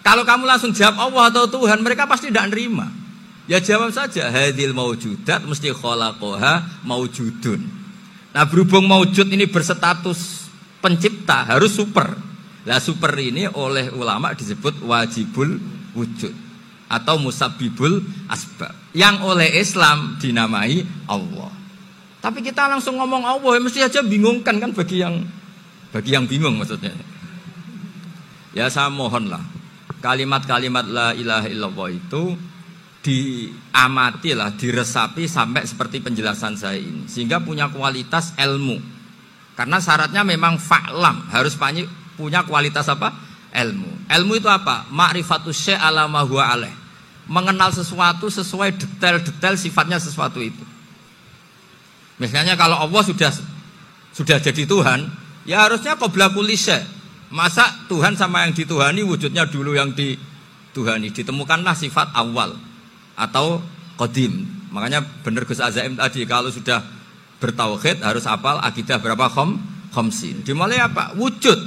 Kalau 0.00 0.24
kamu 0.24 0.48
langsung 0.48 0.72
jawab 0.72 1.12
Allah 1.12 1.28
atau 1.28 1.44
Tuhan, 1.44 1.84
mereka 1.84 2.08
pasti 2.08 2.32
tidak 2.32 2.48
nerima. 2.48 2.88
Ya 3.44 3.60
jawab 3.60 3.92
saja, 3.92 4.32
hadil 4.32 4.72
maujudat 4.72 5.44
mesti 5.44 5.68
kholakoha 5.68 6.64
maujudun. 6.88 7.60
Nah 8.32 8.48
berhubung 8.48 8.88
maujud 8.88 9.28
ini 9.28 9.52
berstatus 9.52 10.48
pencipta, 10.80 11.44
harus 11.52 11.76
super. 11.76 12.16
Nah 12.64 12.80
super 12.80 13.12
ini 13.20 13.44
oleh 13.52 13.92
ulama 13.92 14.32
disebut 14.32 14.80
wajibul 14.80 15.60
wujud 15.92 16.32
atau 16.88 17.20
musabibul 17.20 18.00
asbab 18.32 18.72
yang 18.96 19.20
oleh 19.28 19.60
Islam 19.60 20.16
dinamai 20.16 20.88
Allah. 21.04 21.65
Tapi 22.26 22.42
kita 22.42 22.66
langsung 22.66 22.98
ngomong 22.98 23.22
Allah, 23.22 23.50
ya 23.54 23.60
mesti 23.62 23.80
aja 23.86 24.00
bingungkan 24.02 24.58
kan 24.58 24.74
bagi 24.74 24.98
yang 24.98 25.22
bagi 25.94 26.10
yang 26.10 26.26
bingung 26.26 26.58
maksudnya. 26.58 26.90
Ya 28.50 28.66
saya 28.66 28.90
mohonlah 28.90 29.46
kalimat-kalimat 30.02 30.90
la 30.90 31.14
ilaha 31.14 31.46
illallah 31.46 31.86
itu 31.94 32.34
diamati 33.06 34.34
lah, 34.34 34.50
diresapi 34.58 35.30
sampai 35.30 35.70
seperti 35.70 36.02
penjelasan 36.02 36.58
saya 36.58 36.82
ini 36.82 37.06
sehingga 37.06 37.38
punya 37.38 37.70
kualitas 37.70 38.34
ilmu. 38.34 38.82
Karena 39.54 39.78
syaratnya 39.78 40.26
memang 40.26 40.58
fa'lam, 40.58 41.30
harus 41.30 41.54
punya 42.18 42.42
kualitas 42.42 42.90
apa? 42.90 43.14
ilmu. 43.54 44.10
Ilmu 44.10 44.32
itu 44.34 44.50
apa? 44.50 44.90
Ma'rifatus 44.90 45.54
syai' 45.54 45.78
ala 45.78 46.10
ma 46.10 46.26
huwa 46.26 46.44
alaih. 46.44 46.74
Mengenal 47.30 47.70
sesuatu 47.70 48.28
sesuai 48.28 48.74
detail-detail 48.74 49.54
sifatnya 49.54 49.96
sesuatu 50.02 50.42
itu. 50.42 50.75
Misalnya 52.16 52.56
kalau 52.56 52.80
Allah 52.80 53.02
sudah 53.04 53.30
sudah 54.16 54.40
jadi 54.40 54.64
Tuhan, 54.64 55.08
ya 55.44 55.68
harusnya 55.68 56.00
qabla 56.00 56.32
kulli 56.32 56.56
Masa 57.26 57.66
Tuhan 57.90 58.14
sama 58.14 58.46
yang 58.46 58.54
dituhani 58.54 59.02
wujudnya 59.02 59.50
dulu 59.50 59.74
yang 59.74 59.90
dituhani. 59.92 61.10
Ditemukanlah 61.10 61.74
sifat 61.74 62.14
awal 62.14 62.54
atau 63.18 63.60
kodim. 63.98 64.46
Makanya 64.70 65.02
benar 65.26 65.42
Gus 65.42 65.58
Azaim 65.58 65.98
tadi 65.98 66.22
kalau 66.22 66.54
sudah 66.54 66.80
bertauhid 67.42 68.00
harus 68.06 68.24
apal 68.30 68.62
akidah 68.62 69.02
berapa 69.02 69.26
khom 69.26 69.58
khomsin. 69.90 70.46
Dimulai 70.46 70.78
apa? 70.78 71.18
Wujud. 71.18 71.58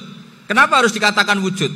Kenapa 0.47 0.81
harus 0.81 0.95
dikatakan 0.95 1.37
wujud? 1.43 1.69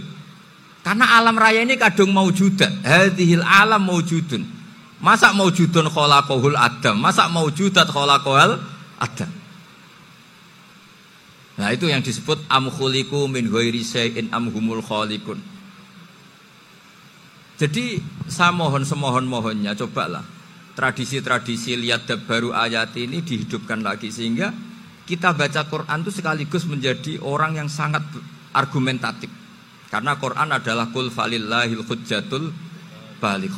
Karena 0.84 1.20
alam 1.20 1.36
raya 1.36 1.62
ini 1.64 1.76
kadung 1.76 2.16
maujudat. 2.16 2.84
Hadhil 2.84 3.44
alam 3.44 3.84
maujudun. 3.84 4.63
Masa 5.04 5.36
maujudun 5.36 5.92
kholaqohul 5.92 6.56
adam? 6.56 6.96
Masa 6.96 7.28
maujudat 7.28 7.92
kholaqohul 7.92 8.56
adam? 9.04 9.32
Nah 11.60 11.70
itu 11.76 11.92
yang 11.92 12.00
disebut 12.00 12.40
amkhuliku 12.48 13.28
min 13.28 13.52
ghairi 13.52 13.84
syai'in 13.84 14.32
amhumul 14.32 14.80
khalikun. 14.80 15.44
Jadi 17.60 18.02
saya 18.26 18.50
mohon 18.56 18.82
semohon-mohonnya 18.88 19.78
cobalah 19.78 20.26
tradisi-tradisi 20.74 21.78
lihat 21.78 22.10
baru 22.26 22.50
ayat 22.50 22.98
ini 22.98 23.22
dihidupkan 23.22 23.86
lagi 23.86 24.10
sehingga 24.10 24.50
kita 25.06 25.38
baca 25.38 25.62
Quran 25.70 26.00
itu 26.02 26.12
sekaligus 26.16 26.66
menjadi 26.66 27.22
orang 27.22 27.60
yang 27.60 27.70
sangat 27.70 28.02
argumentatif. 28.56 29.30
Karena 29.94 30.18
Quran 30.18 30.50
adalah 30.50 30.90
kul 30.90 31.14
falillahil 31.14 31.86
hujjatul 31.86 32.50
baligh. 33.22 33.54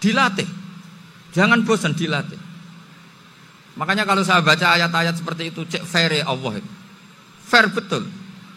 Dilatih. 0.00 0.57
Jangan 1.32 1.64
bosan 1.64 1.92
dilatih. 1.92 2.38
Makanya 3.78 4.02
kalau 4.08 4.26
saya 4.26 4.42
baca 4.42 4.74
ayat-ayat 4.74 5.14
seperti 5.14 5.54
itu 5.54 5.62
cek 5.62 5.86
fair 5.86 6.10
ya 6.10 6.26
Allah. 6.26 6.58
Fair 7.46 7.70
betul. 7.70 8.08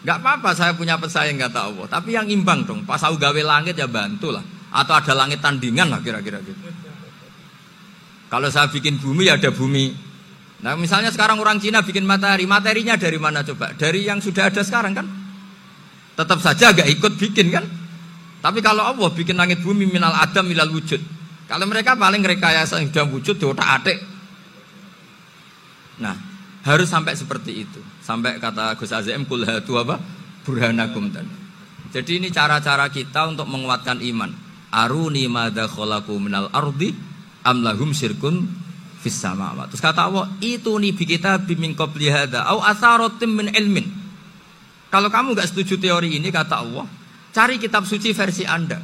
Gak 0.02 0.18
apa-apa 0.18 0.50
saya 0.58 0.74
punya 0.74 0.98
pesaing 0.98 1.38
kata 1.38 1.70
Allah. 1.70 1.86
Tapi 1.86 2.18
yang 2.18 2.26
imbang 2.26 2.66
dong. 2.66 2.82
Pas 2.82 2.98
aku 2.98 3.22
gawe 3.22 3.42
langit 3.42 3.78
ya 3.78 3.86
bantulah. 3.86 4.42
Atau 4.74 4.98
ada 4.98 5.12
langit 5.14 5.38
tandingan 5.38 5.92
lah 5.92 6.02
kira-kira 6.02 6.42
gitu. 6.42 6.58
Kalau 8.26 8.48
saya 8.50 8.66
bikin 8.66 8.98
bumi 8.98 9.30
ya 9.30 9.38
ada 9.38 9.52
bumi. 9.54 9.94
Nah 10.64 10.74
misalnya 10.74 11.12
sekarang 11.14 11.38
orang 11.38 11.62
Cina 11.62 11.86
bikin 11.86 12.02
matahari. 12.02 12.48
Materinya 12.48 12.98
dari 12.98 13.20
mana 13.20 13.46
coba? 13.46 13.76
Dari 13.78 14.08
yang 14.08 14.18
sudah 14.18 14.50
ada 14.50 14.64
sekarang 14.64 14.96
kan? 14.96 15.06
tetap 16.12 16.38
saja 16.44 16.70
agak 16.72 16.88
ikut 16.92 17.12
bikin 17.16 17.48
kan. 17.52 17.64
Tapi 18.42 18.58
kalau 18.58 18.82
Allah 18.82 19.08
bikin 19.14 19.38
langit 19.38 19.62
bumi 19.62 19.86
minal 19.86 20.12
adam 20.12 20.46
milal 20.46 20.70
wujud. 20.74 21.00
Kalau 21.52 21.68
mereka 21.68 21.92
paling 21.92 22.24
rekayasa 22.24 22.80
yang 22.80 22.88
sudah 22.88 23.04
wujud 23.12 23.36
di 23.36 23.44
otak 23.44 23.68
atik. 23.68 24.00
Nah, 26.00 26.16
harus 26.64 26.88
sampai 26.88 27.12
seperti 27.12 27.68
itu. 27.68 27.76
Sampai 28.00 28.40
kata 28.40 28.72
Gus 28.80 28.88
Azim 28.88 29.28
kul 29.28 29.44
hatu 29.44 29.76
apa? 29.76 30.00
Burhanakum 30.48 31.12
tadi. 31.12 31.28
Jadi 31.92 32.24
ini 32.24 32.32
cara-cara 32.32 32.88
kita 32.88 33.28
untuk 33.28 33.44
menguatkan 33.52 34.00
iman. 34.00 34.32
Aruni 34.72 35.28
khalaqu 35.28 36.16
minal 36.16 36.48
ardi 36.56 36.96
amlahum 37.44 37.92
syirkun 37.92 38.48
fis 39.04 39.20
samawat. 39.20 39.68
Terus 39.76 39.84
kata 39.84 40.08
Allah, 40.08 40.32
itu 40.40 40.72
nih 40.72 40.96
kita 40.96 41.36
bimin 41.36 41.76
qabli 41.76 42.08
hadza 42.08 42.48
au 42.48 42.64
atharatim 42.64 43.28
min 43.28 43.52
ilmin. 43.52 43.92
Kalau 44.88 45.12
kamu 45.12 45.36
nggak 45.36 45.52
setuju 45.52 45.76
teori 45.76 46.16
ini 46.16 46.32
kata 46.32 46.64
Allah, 46.64 46.88
cari 47.28 47.60
kitab 47.60 47.84
suci 47.84 48.16
versi 48.16 48.48
Anda. 48.48 48.80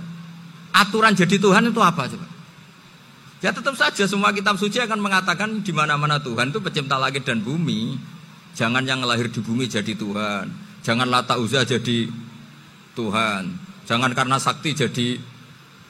Aturan 0.77 1.17
jadi 1.17 1.41
Tuhan 1.41 1.73
itu 1.73 1.81
apa 1.81 2.05
coba? 2.13 2.38
Ya 3.39 3.55
tetap 3.55 3.79
saja 3.79 4.03
semua 4.07 4.35
kitab 4.35 4.59
suci 4.59 4.83
akan 4.83 4.99
mengatakan 4.99 5.63
di 5.63 5.71
mana-mana 5.71 6.19
Tuhan 6.19 6.51
itu 6.51 6.59
pencipta 6.59 6.99
langit 6.99 7.23
dan 7.23 7.39
bumi. 7.39 7.95
Jangan 8.59 8.83
yang 8.83 8.99
lahir 9.07 9.31
di 9.31 9.39
bumi 9.39 9.71
jadi 9.71 9.95
Tuhan. 9.95 10.51
Jangan 10.83 11.07
lata 11.07 11.39
uzah 11.39 11.63
jadi 11.63 12.11
Tuhan. 12.99 13.45
Jangan 13.87 14.11
karena 14.13 14.37
sakti 14.43 14.75
jadi 14.75 15.23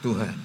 Tuhan. 0.05 0.35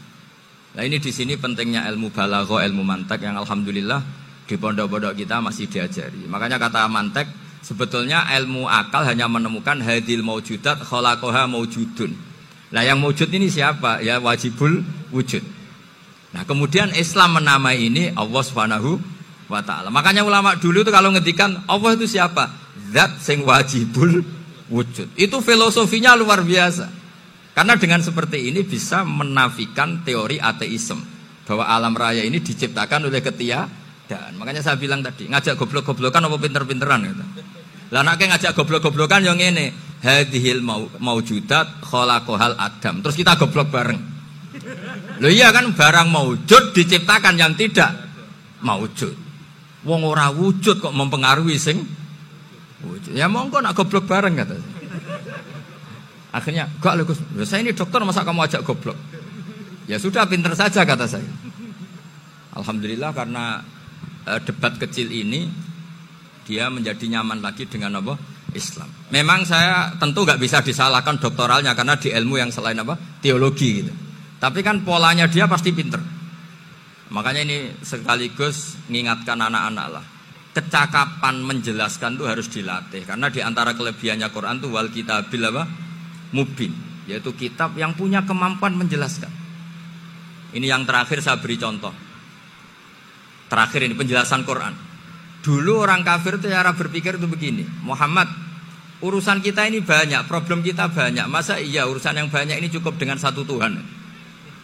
Nah 0.75 0.83
ini 0.83 0.97
di 0.97 1.13
sini 1.13 1.37
pentingnya 1.37 1.85
ilmu 1.93 2.09
balago, 2.09 2.59
ilmu 2.59 2.81
mantek 2.81 3.23
yang 3.29 3.37
alhamdulillah 3.37 4.01
di 4.49 4.57
pondok-pondok 4.57 5.13
kita 5.13 5.45
masih 5.45 5.69
diajari. 5.69 6.25
Makanya 6.25 6.57
kata 6.57 6.89
mantek 6.89 7.29
Sebetulnya 7.65 8.29
ilmu 8.37 8.69
akal 8.69 9.09
hanya 9.09 9.25
menemukan 9.25 9.81
hadil 9.81 10.21
maujudat 10.21 10.85
kholakoha 10.85 11.49
maujudun. 11.49 12.13
Nah 12.69 12.85
yang 12.85 13.01
maujud 13.01 13.33
ini 13.33 13.49
siapa? 13.49 14.05
Ya 14.05 14.21
wajibul 14.21 14.85
wujud. 15.09 15.41
Nah 16.35 16.43
kemudian 16.43 16.91
Islam 16.99 17.39
menamai 17.39 17.87
ini 17.87 18.11
Allah 18.11 18.43
subhanahu 18.43 18.99
wa 19.47 19.63
ta'ala. 19.63 19.95
Makanya 19.95 20.27
ulama 20.27 20.59
dulu 20.59 20.83
itu 20.83 20.91
kalau 20.91 21.15
ngedikan 21.15 21.63
Allah 21.71 21.95
itu 21.95 22.11
siapa? 22.11 22.51
Zat 22.91 23.23
sing 23.23 23.47
wajibul 23.47 24.27
wujud. 24.67 25.15
Itu 25.15 25.39
filosofinya 25.39 26.19
luar 26.19 26.43
biasa. 26.43 26.91
Karena 27.55 27.79
dengan 27.79 28.03
seperti 28.03 28.51
ini 28.51 28.67
bisa 28.67 29.07
menafikan 29.07 30.03
teori 30.03 30.43
ateisme. 30.43 31.15
Bahwa 31.47 31.71
alam 31.71 31.95
raya 31.95 32.27
ini 32.27 32.43
diciptakan 32.43 33.07
oleh 33.07 33.21
ketia 33.23 33.69
Dan 34.05 34.37
makanya 34.37 34.61
saya 34.61 34.77
bilang 34.77 35.01
tadi, 35.01 35.33
ngajak 35.33 35.57
goblok-goblokan 35.57 36.29
apa 36.29 36.37
pinter-pinteran 36.37 37.09
gitu. 37.09 37.25
Lah 37.89 38.05
ngajak 38.05 38.53
goblok-goblokan 38.53 39.25
yang 39.25 39.41
ini, 39.41 39.73
hadhil 40.05 40.61
mau 40.61 40.85
maujudat 41.01 41.81
khalaqahal 41.81 42.53
adam. 42.61 43.01
Terus 43.01 43.17
kita 43.17 43.41
goblok 43.41 43.73
bareng. 43.73 43.97
Loh 45.23 45.31
iya 45.31 45.55
kan 45.55 45.71
barang 45.71 46.09
maujud 46.11 46.75
diciptakan 46.75 47.39
yang 47.39 47.55
tidak 47.55 47.95
maujud. 48.65 49.15
Wong 49.85 50.01
ora 50.03 50.33
wujud 50.33 50.81
kok 50.81 50.97
mempengaruhi 50.97 51.61
sing 51.61 51.85
wujud. 52.83 53.13
Ya 53.13 53.29
monggo 53.29 53.61
nak 53.61 53.77
goblok 53.77 54.09
bareng 54.09 54.35
kata. 54.35 54.57
Akhirnya, 56.35 56.67
gak 56.83 56.99
lho 56.99 57.07
Gus, 57.07 57.23
saya 57.47 57.63
ini 57.63 57.71
dokter 57.71 58.03
masa 58.03 58.27
kamu 58.27 58.43
ajak 58.51 58.67
goblok? 58.67 58.99
Ya 59.87 60.03
sudah 60.03 60.27
pinter 60.27 60.51
saja 60.59 60.83
kata 60.83 61.07
saya. 61.07 61.31
Alhamdulillah 62.59 63.15
karena 63.15 63.63
e, 64.27 64.33
debat 64.43 64.75
kecil 64.75 65.15
ini 65.15 65.47
dia 66.43 66.67
menjadi 66.75 67.07
nyaman 67.07 67.39
lagi 67.39 67.71
dengan 67.71 68.03
apa? 68.03 68.19
Islam. 68.55 68.87
Memang 69.11 69.47
saya 69.47 69.95
tentu 69.99 70.23
nggak 70.23 70.39
bisa 70.39 70.63
disalahkan 70.63 71.19
doktoralnya 71.19 71.75
karena 71.75 71.99
di 71.99 72.11
ilmu 72.11 72.39
yang 72.39 72.51
selain 72.51 72.79
apa? 72.83 72.99
Teologi 73.23 73.83
gitu. 73.83 73.93
Tapi 74.45 74.61
kan 74.61 74.85
polanya 74.85 75.25
dia 75.25 75.49
pasti 75.49 75.73
pinter. 75.73 75.97
Makanya 77.09 77.49
ini 77.49 77.73
sekaligus 77.81 78.77
mengingatkan 78.93 79.41
anak-anak 79.41 79.87
lah. 79.89 80.05
Kecakapan 80.53 81.41
menjelaskan 81.41 82.21
itu 82.21 82.29
harus 82.29 82.53
dilatih 82.53 83.09
karena 83.09 83.33
di 83.33 83.41
antara 83.41 83.73
kelebihannya 83.73 84.29
Quran 84.29 84.61
itu 84.61 84.69
wal 84.69 84.93
kitabil 84.93 85.43
apa? 85.49 85.65
mubin, 86.37 86.77
yaitu 87.09 87.33
kitab 87.33 87.73
yang 87.81 87.97
punya 87.97 88.21
kemampuan 88.29 88.77
menjelaskan. 88.77 89.33
Ini 90.53 90.77
yang 90.77 90.85
terakhir 90.85 91.25
saya 91.25 91.41
beri 91.41 91.57
contoh. 91.57 91.95
Terakhir 93.49 93.81
ini 93.87 93.97
penjelasan 93.97 94.45
Quran. 94.45 94.75
Dulu 95.41 95.89
orang 95.89 96.05
kafir 96.05 96.37
itu 96.37 96.53
cara 96.53 96.75
berpikir 96.77 97.17
itu 97.17 97.31
begini, 97.31 97.65
Muhammad, 97.87 98.29
urusan 99.01 99.41
kita 99.41 99.71
ini 99.71 99.81
banyak, 99.81 100.27
problem 100.27 100.61
kita 100.61 100.91
banyak. 100.91 101.31
Masa 101.31 101.63
iya 101.63 101.87
urusan 101.87 102.19
yang 102.19 102.29
banyak 102.29 102.59
ini 102.59 102.69
cukup 102.69 102.99
dengan 102.99 103.17
satu 103.17 103.47
Tuhan? 103.47 103.94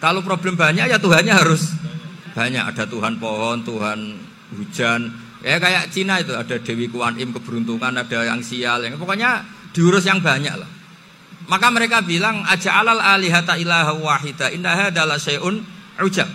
Kalau 0.01 0.25
problem 0.25 0.57
banyak 0.57 0.89
ya 0.89 0.97
Tuhannya 0.97 1.35
harus 1.37 1.77
banyak. 2.33 2.65
Ada 2.73 2.89
Tuhan 2.89 3.21
pohon, 3.21 3.61
Tuhan 3.61 3.99
hujan. 4.57 5.13
Ya 5.45 5.61
kayak 5.61 5.93
Cina 5.93 6.21
itu 6.21 6.33
ada 6.33 6.57
Dewi 6.57 6.89
Kuan 6.89 7.21
Im 7.21 7.37
keberuntungan, 7.37 7.93
ada 7.97 8.19
yang 8.25 8.41
sial, 8.41 8.81
yang 8.85 8.97
pokoknya 8.97 9.45
diurus 9.77 10.09
yang 10.09 10.25
banyak 10.25 10.53
lah. 10.57 10.69
Maka 11.49 11.69
mereka 11.73 12.05
bilang 12.05 12.45
aja 12.49 12.81
alal 12.81 13.01
alihata 13.01 13.57
ilaha 13.57 13.97
wahida 13.97 14.53
indah 14.53 14.89
adalah 14.89 15.21
syai'un 15.21 15.61
ujab. 16.01 16.29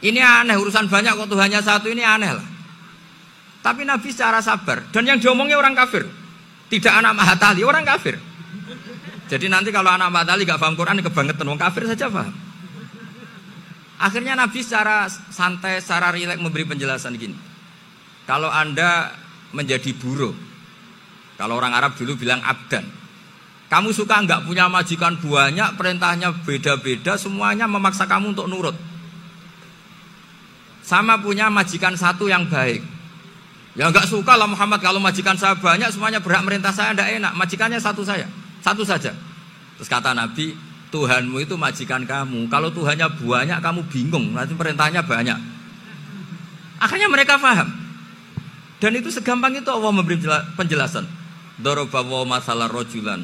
Ini 0.00 0.20
aneh 0.22 0.56
urusan 0.58 0.86
banyak 0.86 1.12
kok 1.12 1.28
Tuhannya 1.28 1.60
satu 1.60 1.90
ini 1.90 2.06
aneh 2.06 2.32
lah. 2.34 2.46
Tapi 3.60 3.84
Nabi 3.84 4.08
secara 4.08 4.40
sabar 4.40 4.88
dan 4.94 5.04
yang 5.04 5.18
diomongnya 5.18 5.58
orang 5.58 5.74
kafir. 5.76 6.08
Tidak 6.70 6.92
anak 7.02 7.18
mahatali, 7.18 7.66
orang 7.66 7.82
kafir. 7.82 8.14
Jadi 9.26 9.46
nanti 9.50 9.74
kalau 9.74 9.90
anak 9.90 10.10
mahatali 10.10 10.46
gak 10.46 10.58
paham 10.58 10.78
Quran 10.78 11.02
kebangetan 11.02 11.46
orang 11.46 11.62
kafir 11.62 11.82
saja 11.86 12.06
paham. 12.06 12.49
Akhirnya 14.00 14.32
Nabi 14.32 14.64
secara 14.64 15.04
santai, 15.12 15.84
secara 15.84 16.08
rileks 16.08 16.40
memberi 16.40 16.64
penjelasan 16.64 17.20
gini. 17.20 17.36
Kalau 18.24 18.48
Anda 18.48 19.12
menjadi 19.52 19.92
buruh, 19.92 20.32
kalau 21.36 21.60
orang 21.60 21.76
Arab 21.76 21.92
dulu 22.00 22.16
bilang 22.16 22.40
abdan, 22.40 22.88
kamu 23.68 23.92
suka 23.92 24.24
nggak 24.24 24.48
punya 24.48 24.72
majikan 24.72 25.20
banyak, 25.20 25.76
perintahnya 25.76 26.32
beda-beda, 26.42 27.20
semuanya 27.20 27.68
memaksa 27.68 28.08
kamu 28.08 28.32
untuk 28.32 28.48
nurut. 28.48 28.76
Sama 30.80 31.20
punya 31.20 31.52
majikan 31.52 31.92
satu 31.92 32.24
yang 32.24 32.48
baik. 32.48 32.80
Ya 33.78 33.86
nggak 33.86 34.08
suka 34.10 34.34
lah 34.34 34.48
Muhammad 34.48 34.80
kalau 34.82 34.98
majikan 34.98 35.36
saya 35.36 35.54
banyak, 35.60 35.92
semuanya 35.92 36.18
berhak 36.18 36.42
merintah 36.42 36.72
saya 36.72 36.96
tidak 36.96 37.20
enak. 37.20 37.32
Majikannya 37.36 37.78
satu 37.78 38.02
saya, 38.02 38.26
satu 38.64 38.82
saja. 38.82 39.12
Terus 39.76 39.86
kata 39.86 40.16
Nabi, 40.16 40.69
Tuhanmu 40.90 41.38
itu 41.42 41.54
majikan 41.54 42.02
kamu. 42.02 42.50
Kalau 42.50 42.74
Tuhannya 42.74 43.06
banyak, 43.22 43.58
kamu 43.62 43.80
bingung. 43.90 44.34
Nanti 44.34 44.54
perintahnya 44.58 45.06
banyak. 45.06 45.38
Akhirnya 46.82 47.06
mereka 47.06 47.38
paham. 47.38 47.70
Dan 48.80 48.96
itu 48.96 49.12
segampang 49.12 49.54
itu 49.54 49.70
Allah 49.70 49.92
memberi 49.94 50.18
penjelasan. 50.58 51.06
Dorobawa 51.60 52.24
masalah 52.24 52.66
rojulan 52.72 53.20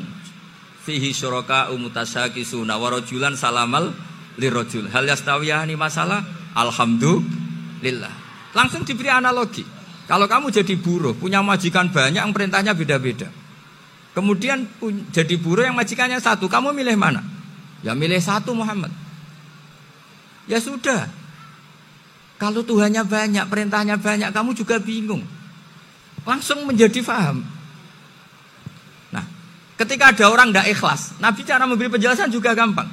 fihi 0.87 1.11
syuraka 1.11 1.75
umutasyakisuna 1.75 2.79
wa 2.79 2.89
rajulan 2.95 3.35
salamal 3.35 3.91
lirajul. 4.39 4.87
Hal 4.95 5.11
yastawiyani 5.11 5.75
masalah? 5.75 6.23
Alhamdulillah. 6.55 8.15
Langsung 8.55 8.87
diberi 8.87 9.11
analogi. 9.11 9.67
Kalau 10.07 10.31
kamu 10.31 10.55
jadi 10.55 10.79
buruh, 10.79 11.19
punya 11.19 11.43
majikan 11.43 11.91
banyak 11.91 12.23
yang 12.23 12.31
perintahnya 12.31 12.79
beda-beda. 12.79 13.27
Kemudian 14.15 14.65
jadi 15.11 15.35
buruh 15.35 15.67
yang 15.67 15.75
majikannya 15.75 16.23
satu, 16.23 16.47
kamu 16.47 16.71
milih 16.71 16.95
mana? 16.95 17.21
Ya 17.87 17.94
milih 17.94 18.18
satu 18.18 18.51
Muhammad. 18.51 18.90
Ya 20.51 20.59
sudah. 20.59 21.07
Kalau 22.42 22.66
Tuhannya 22.66 23.07
banyak, 23.07 23.46
perintahnya 23.46 23.94
banyak, 23.96 24.35
kamu 24.35 24.51
juga 24.59 24.83
bingung. 24.83 25.22
Langsung 26.27 26.66
menjadi 26.66 26.99
faham. 27.07 27.46
Ketika 29.77 30.09
ada 30.09 30.33
orang 30.33 30.49
tidak 30.51 30.72
ikhlas, 30.72 31.12
Nabi 31.20 31.44
cara 31.44 31.68
memberi 31.68 31.92
penjelasan 31.92 32.33
juga 32.33 32.57
gampang. 32.57 32.88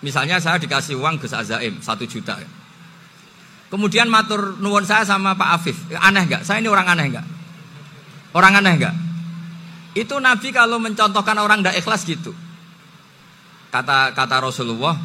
Misalnya 0.00 0.40
saya 0.40 0.56
dikasih 0.56 0.96
uang 0.96 1.20
Gus 1.20 1.36
Azaim 1.36 1.84
satu 1.84 2.08
juta. 2.08 2.40
Kemudian 3.68 4.08
matur 4.08 4.56
nuwun 4.56 4.88
saya 4.88 5.04
sama 5.04 5.36
Pak 5.36 5.48
Afif, 5.60 5.76
aneh 5.92 6.24
nggak? 6.24 6.48
Saya 6.48 6.64
ini 6.64 6.72
orang 6.72 6.88
aneh 6.88 7.12
nggak? 7.12 7.26
Orang 8.32 8.56
aneh 8.56 8.72
nggak? 8.80 8.94
Itu 10.00 10.16
Nabi 10.16 10.48
kalau 10.48 10.80
mencontohkan 10.80 11.36
orang 11.36 11.60
tidak 11.60 11.76
ikhlas 11.84 12.08
gitu. 12.08 12.32
Kata 13.68 14.16
kata 14.16 14.36
Rasulullah, 14.40 14.96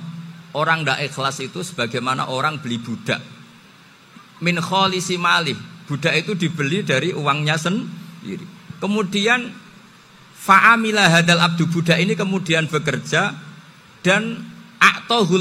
orang 0.56 0.84
tidak 0.84 1.00
ikhlas 1.12 1.38
itu 1.44 1.60
sebagaimana 1.62 2.32
orang 2.32 2.64
beli 2.64 2.80
budak. 2.80 3.20
Min 4.40 4.60
kholisi 4.60 5.20
malih. 5.20 5.56
Budak 5.84 6.16
itu 6.16 6.32
dibeli 6.40 6.80
dari 6.82 7.12
uangnya 7.12 7.60
sendiri. 7.60 8.48
Kemudian 8.80 9.64
Fa'amilah 10.44 11.08
hadal 11.08 11.40
abdu 11.40 11.72
budak 11.72 11.96
ini 12.04 12.20
kemudian 12.20 12.68
bekerja 12.68 13.32
dan 14.04 14.44
tahu 15.08 15.40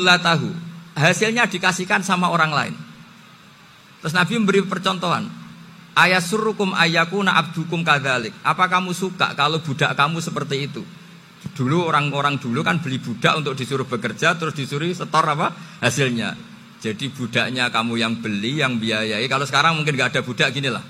Hasilnya 0.92 1.48
dikasihkan 1.48 2.04
sama 2.04 2.28
orang 2.30 2.52
lain. 2.52 2.74
Terus 4.04 4.12
Nabi 4.12 4.36
memberi 4.36 4.60
percontohan. 4.62 5.24
Ayat 5.96 6.20
surukum 6.20 6.76
ayakuna 6.76 7.34
abdukum 7.34 7.80
kadalik. 7.80 8.32
Apa 8.44 8.68
kamu 8.68 8.92
suka 8.92 9.32
kalau 9.32 9.58
budak 9.58 9.96
kamu 9.96 10.20
seperti 10.20 10.68
itu? 10.68 10.84
Dulu 11.52 11.84
orang-orang 11.84 12.40
dulu 12.40 12.64
kan 12.64 12.80
beli 12.80 12.96
budak 12.96 13.36
untuk 13.36 13.52
disuruh 13.52 13.84
bekerja 13.84 14.40
terus 14.40 14.56
disuruh 14.56 14.88
setor 14.88 15.24
apa 15.28 15.52
hasilnya. 15.84 16.32
Jadi 16.82 17.12
budaknya 17.14 17.70
kamu 17.70 17.94
yang 18.00 18.18
beli, 18.18 18.58
yang 18.58 18.80
biayai. 18.80 19.22
Kalau 19.30 19.46
sekarang 19.46 19.78
mungkin 19.78 19.94
gak 19.94 20.16
ada 20.16 20.20
budak 20.26 20.50
gini 20.50 20.72
lah. 20.72 20.82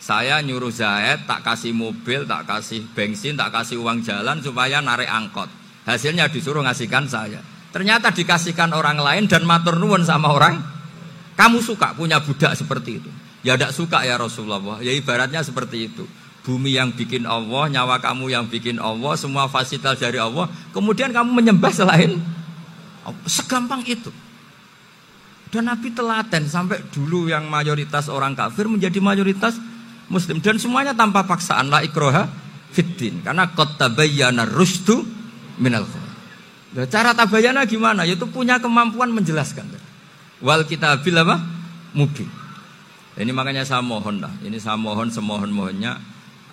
Saya 0.00 0.40
nyuruh 0.40 0.72
Zaid 0.72 1.28
tak 1.28 1.44
kasih 1.44 1.76
mobil, 1.76 2.24
tak 2.24 2.46
kasih 2.46 2.86
bensin, 2.94 3.36
tak 3.36 3.52
kasih 3.52 3.82
uang 3.82 4.00
jalan 4.00 4.40
supaya 4.40 4.80
narik 4.80 5.10
angkot. 5.10 5.50
Hasilnya 5.84 6.30
disuruh 6.32 6.62
ngasihkan 6.64 7.04
saya. 7.10 7.42
Ternyata 7.74 8.14
dikasihkan 8.14 8.72
orang 8.72 8.96
lain 8.96 9.28
dan 9.28 9.44
matur 9.44 9.76
nuwun 9.76 10.06
sama 10.06 10.32
orang. 10.32 10.56
Kamu 11.36 11.60
suka 11.60 11.92
punya 11.92 12.16
budak 12.24 12.56
seperti 12.56 13.04
itu? 13.04 13.10
Ya 13.44 13.60
tidak 13.60 13.76
suka 13.76 14.00
ya 14.08 14.16
Rasulullah. 14.16 14.80
Ya 14.80 14.96
ibaratnya 14.96 15.44
seperti 15.44 15.92
itu. 15.92 16.08
Bumi 16.46 16.78
yang 16.78 16.94
bikin 16.94 17.26
Allah, 17.26 17.66
nyawa 17.66 17.98
kamu 17.98 18.30
yang 18.30 18.46
bikin 18.46 18.78
Allah, 18.78 19.18
semua 19.18 19.50
fasilitas 19.50 19.98
dari 19.98 20.22
Allah. 20.22 20.46
Kemudian 20.70 21.10
kamu 21.10 21.34
menyembah 21.34 21.74
selain 21.74 22.22
Segampang 23.26 23.86
itu. 23.86 24.10
Dan 25.50 25.70
Nabi 25.70 25.94
telaten 25.94 26.50
sampai 26.50 26.82
dulu 26.90 27.30
yang 27.30 27.46
mayoritas 27.46 28.10
orang 28.10 28.34
kafir 28.34 28.66
menjadi 28.66 28.98
mayoritas 28.98 29.54
muslim 30.10 30.42
dan 30.42 30.58
semuanya 30.58 30.90
tanpa 30.90 31.22
paksaan 31.22 31.70
la 31.70 31.86
ikroha 31.86 32.26
fitin 32.74 33.22
karena 33.22 33.50
kota 33.54 33.86
bayana 33.86 34.42
rustu 34.42 35.06
minal 35.58 35.86
Nah, 36.76 36.84
cara 36.92 37.16
tabayana 37.16 37.64
gimana? 37.64 38.04
Yaitu 38.04 38.28
punya 38.28 38.60
kemampuan 38.60 39.08
menjelaskan. 39.08 39.64
Wal 40.44 40.68
kita 40.68 41.00
apa? 41.00 41.40
Mubin. 41.96 42.28
Ini 43.16 43.32
makanya 43.32 43.64
saya 43.64 43.80
mohon 43.80 44.20
lah. 44.20 44.28
Ini 44.44 44.60
saya 44.60 44.76
mohon 44.76 45.08
semohon 45.08 45.48
mohonnya 45.48 45.96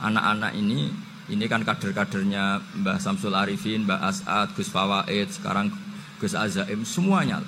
anak-anak 0.04 0.52
ini. 0.60 0.92
Ini 1.24 1.48
kan 1.48 1.64
kader-kadernya 1.64 2.60
Mbah 2.84 3.00
Samsul 3.00 3.32
Arifin, 3.32 3.88
Mbah 3.88 4.12
As'ad, 4.12 4.52
Gus 4.60 4.68
Fawaid, 4.68 5.32
sekarang 5.32 5.72
Gus 6.20 6.36
Azaim, 6.36 6.84
semuanya 6.84 7.40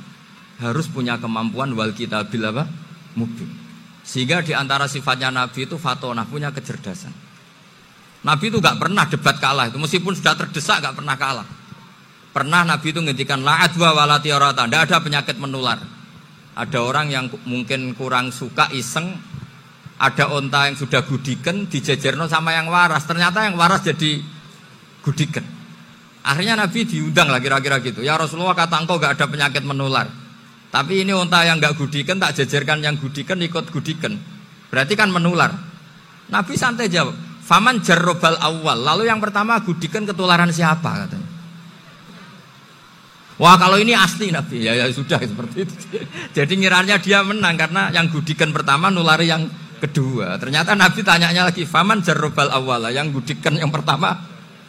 harus 0.64 0.88
punya 0.88 1.20
kemampuan 1.20 1.76
wal 1.76 1.92
kita 1.92 2.24
apa? 2.24 2.64
Mubin. 3.20 3.52
Sehingga 4.06 4.40
di 4.40 4.56
antara 4.56 4.88
sifatnya 4.88 5.28
Nabi 5.28 5.68
itu 5.68 5.76
fatona 5.76 6.24
punya 6.24 6.56
kecerdasan. 6.56 7.12
Nabi 8.26 8.46
itu 8.50 8.58
gak 8.64 8.80
pernah 8.80 9.06
debat 9.06 9.38
kalah 9.38 9.70
itu 9.70 9.78
meskipun 9.78 10.16
sudah 10.18 10.34
terdesak 10.40 10.82
gak 10.82 10.96
pernah 10.96 11.20
kalah. 11.20 11.48
Pernah 12.32 12.68
Nabi 12.68 12.92
itu 12.92 13.00
ngendikan 13.00 13.44
la 13.44 13.64
adwa 13.64 13.96
wala 13.96 14.20
tiarata, 14.20 14.68
tidak 14.68 14.92
ada 14.92 14.98
penyakit 15.00 15.36
menular. 15.40 15.80
Ada 16.56 16.80
orang 16.80 17.08
yang 17.12 17.26
mungkin 17.48 17.96
kurang 17.96 18.32
suka 18.32 18.72
iseng, 18.72 19.16
ada 19.96 20.28
onta 20.36 20.68
yang 20.68 20.76
sudah 20.76 21.08
gudiken 21.08 21.72
dijejerno 21.72 22.28
sama 22.28 22.52
yang 22.52 22.68
waras. 22.68 23.08
Ternyata 23.08 23.48
yang 23.48 23.56
waras 23.56 23.84
jadi 23.84 24.20
gudiken. 25.00 25.46
Akhirnya 26.26 26.58
Nabi 26.58 26.84
diundang 26.84 27.30
lah 27.32 27.40
kira-kira 27.40 27.80
gitu. 27.80 28.02
Ya 28.02 28.18
Rasulullah 28.20 28.58
kata 28.58 28.82
engkau 28.82 28.98
gak 29.00 29.22
ada 29.22 29.26
penyakit 29.30 29.64
menular. 29.64 30.10
Tapi 30.74 31.08
ini 31.08 31.16
onta 31.16 31.46
yang 31.48 31.62
gak 31.62 31.80
gudiken 31.80 32.20
tak 32.20 32.36
jejerkan 32.36 32.84
yang 32.84 33.00
gudiken 33.00 33.40
ikut 33.40 33.72
gudiken. 33.72 34.20
Berarti 34.68 34.98
kan 35.00 35.14
menular. 35.14 35.54
Nabi 36.28 36.54
santai 36.58 36.92
jawab. 36.92 37.16
Faman 37.46 37.80
jarrobal 37.86 38.42
awal. 38.42 38.82
Lalu 38.82 39.08
yang 39.08 39.22
pertama 39.22 39.62
gudiken 39.62 40.04
ketularan 40.10 40.50
siapa 40.50 41.06
katanya. 41.06 41.30
Wah 43.36 43.60
kalau 43.60 43.76
ini 43.76 43.92
asli 43.92 44.32
Nabi 44.32 44.64
ya, 44.64 44.74
ya 44.76 44.88
sudah 44.90 45.20
seperti 45.30 45.68
itu. 45.68 45.76
Jadi 46.32 46.54
ngiranya 46.56 46.98
dia 47.00 47.20
menang 47.22 47.56
karena 47.60 47.92
yang 47.92 48.08
gudikan 48.08 48.56
pertama 48.56 48.88
nulari 48.88 49.28
yang 49.28 49.46
kedua. 49.82 50.40
Ternyata 50.40 50.74
Nabi 50.78 51.02
tanyanya 51.02 51.52
lagi, 51.52 51.68
faman 51.68 52.02
jarrobal 52.02 52.52
awala 52.52 52.92
yang 52.92 53.12
gudikan 53.12 53.56
yang 53.56 53.70
pertama 53.70 54.16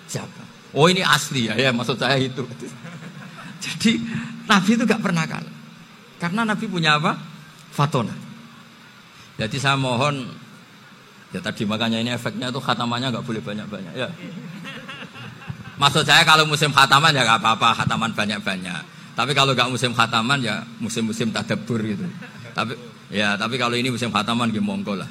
siapa? 0.06 0.42
Oh 0.76 0.86
ini 0.86 1.00
asli 1.00 1.48
ya, 1.48 1.54
ya 1.56 1.70
maksud 1.72 1.96
saya 1.96 2.20
itu. 2.20 2.44
Jadi 3.64 3.98
Nabi 4.46 4.70
itu 4.76 4.82
gak 4.84 5.02
pernah 5.02 5.24
kalah. 5.24 5.54
Karena 6.16 6.42
Nabi 6.44 6.64
punya 6.68 6.96
apa? 7.00 7.16
Fatona. 7.72 8.12
Jadi 9.36 9.56
saya 9.60 9.76
mohon 9.76 10.32
ya 11.34 11.40
tadi 11.44 11.68
makanya 11.68 12.00
ini 12.00 12.10
efeknya 12.12 12.48
itu 12.48 12.60
khatamannya 12.60 13.12
gak 13.12 13.26
boleh 13.26 13.42
banyak-banyak 13.44 13.92
ya. 13.96 14.08
Maksud 15.76 16.08
saya 16.08 16.24
kalau 16.24 16.48
musim 16.48 16.72
khataman 16.72 17.12
ya 17.12 17.24
gak 17.24 17.40
apa-apa, 17.44 17.84
khataman 17.84 18.16
banyak-banyak. 18.16 18.80
Tapi 19.12 19.32
kalau 19.36 19.52
gak 19.52 19.68
musim 19.68 19.92
khataman 19.92 20.40
ya 20.40 20.64
musim-musim 20.80 21.28
tadabur 21.32 21.80
gitu. 21.84 22.04
Tapi 22.56 22.95
ya 23.10 23.38
tapi 23.38 23.60
kalau 23.60 23.74
ini 23.78 23.92
musim 23.92 24.10
khataman 24.10 24.50
ya 24.50 24.62
monggo 24.62 24.96
lah. 24.98 25.08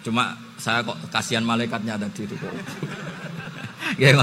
Cuma 0.00 0.36
saya 0.56 0.80
kok 0.84 0.96
kasihan 1.12 1.44
malaikatnya 1.44 2.00
tadi 2.00 2.24
itu 2.24 2.34
kok. 2.36 2.52
Ya 3.98 4.14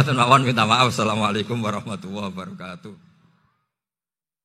minta 0.47 0.63
maaf. 0.63 0.95
Assalamualaikum 0.95 1.60
warahmatullahi 1.60 2.32
wabarakatuh. 2.32 3.07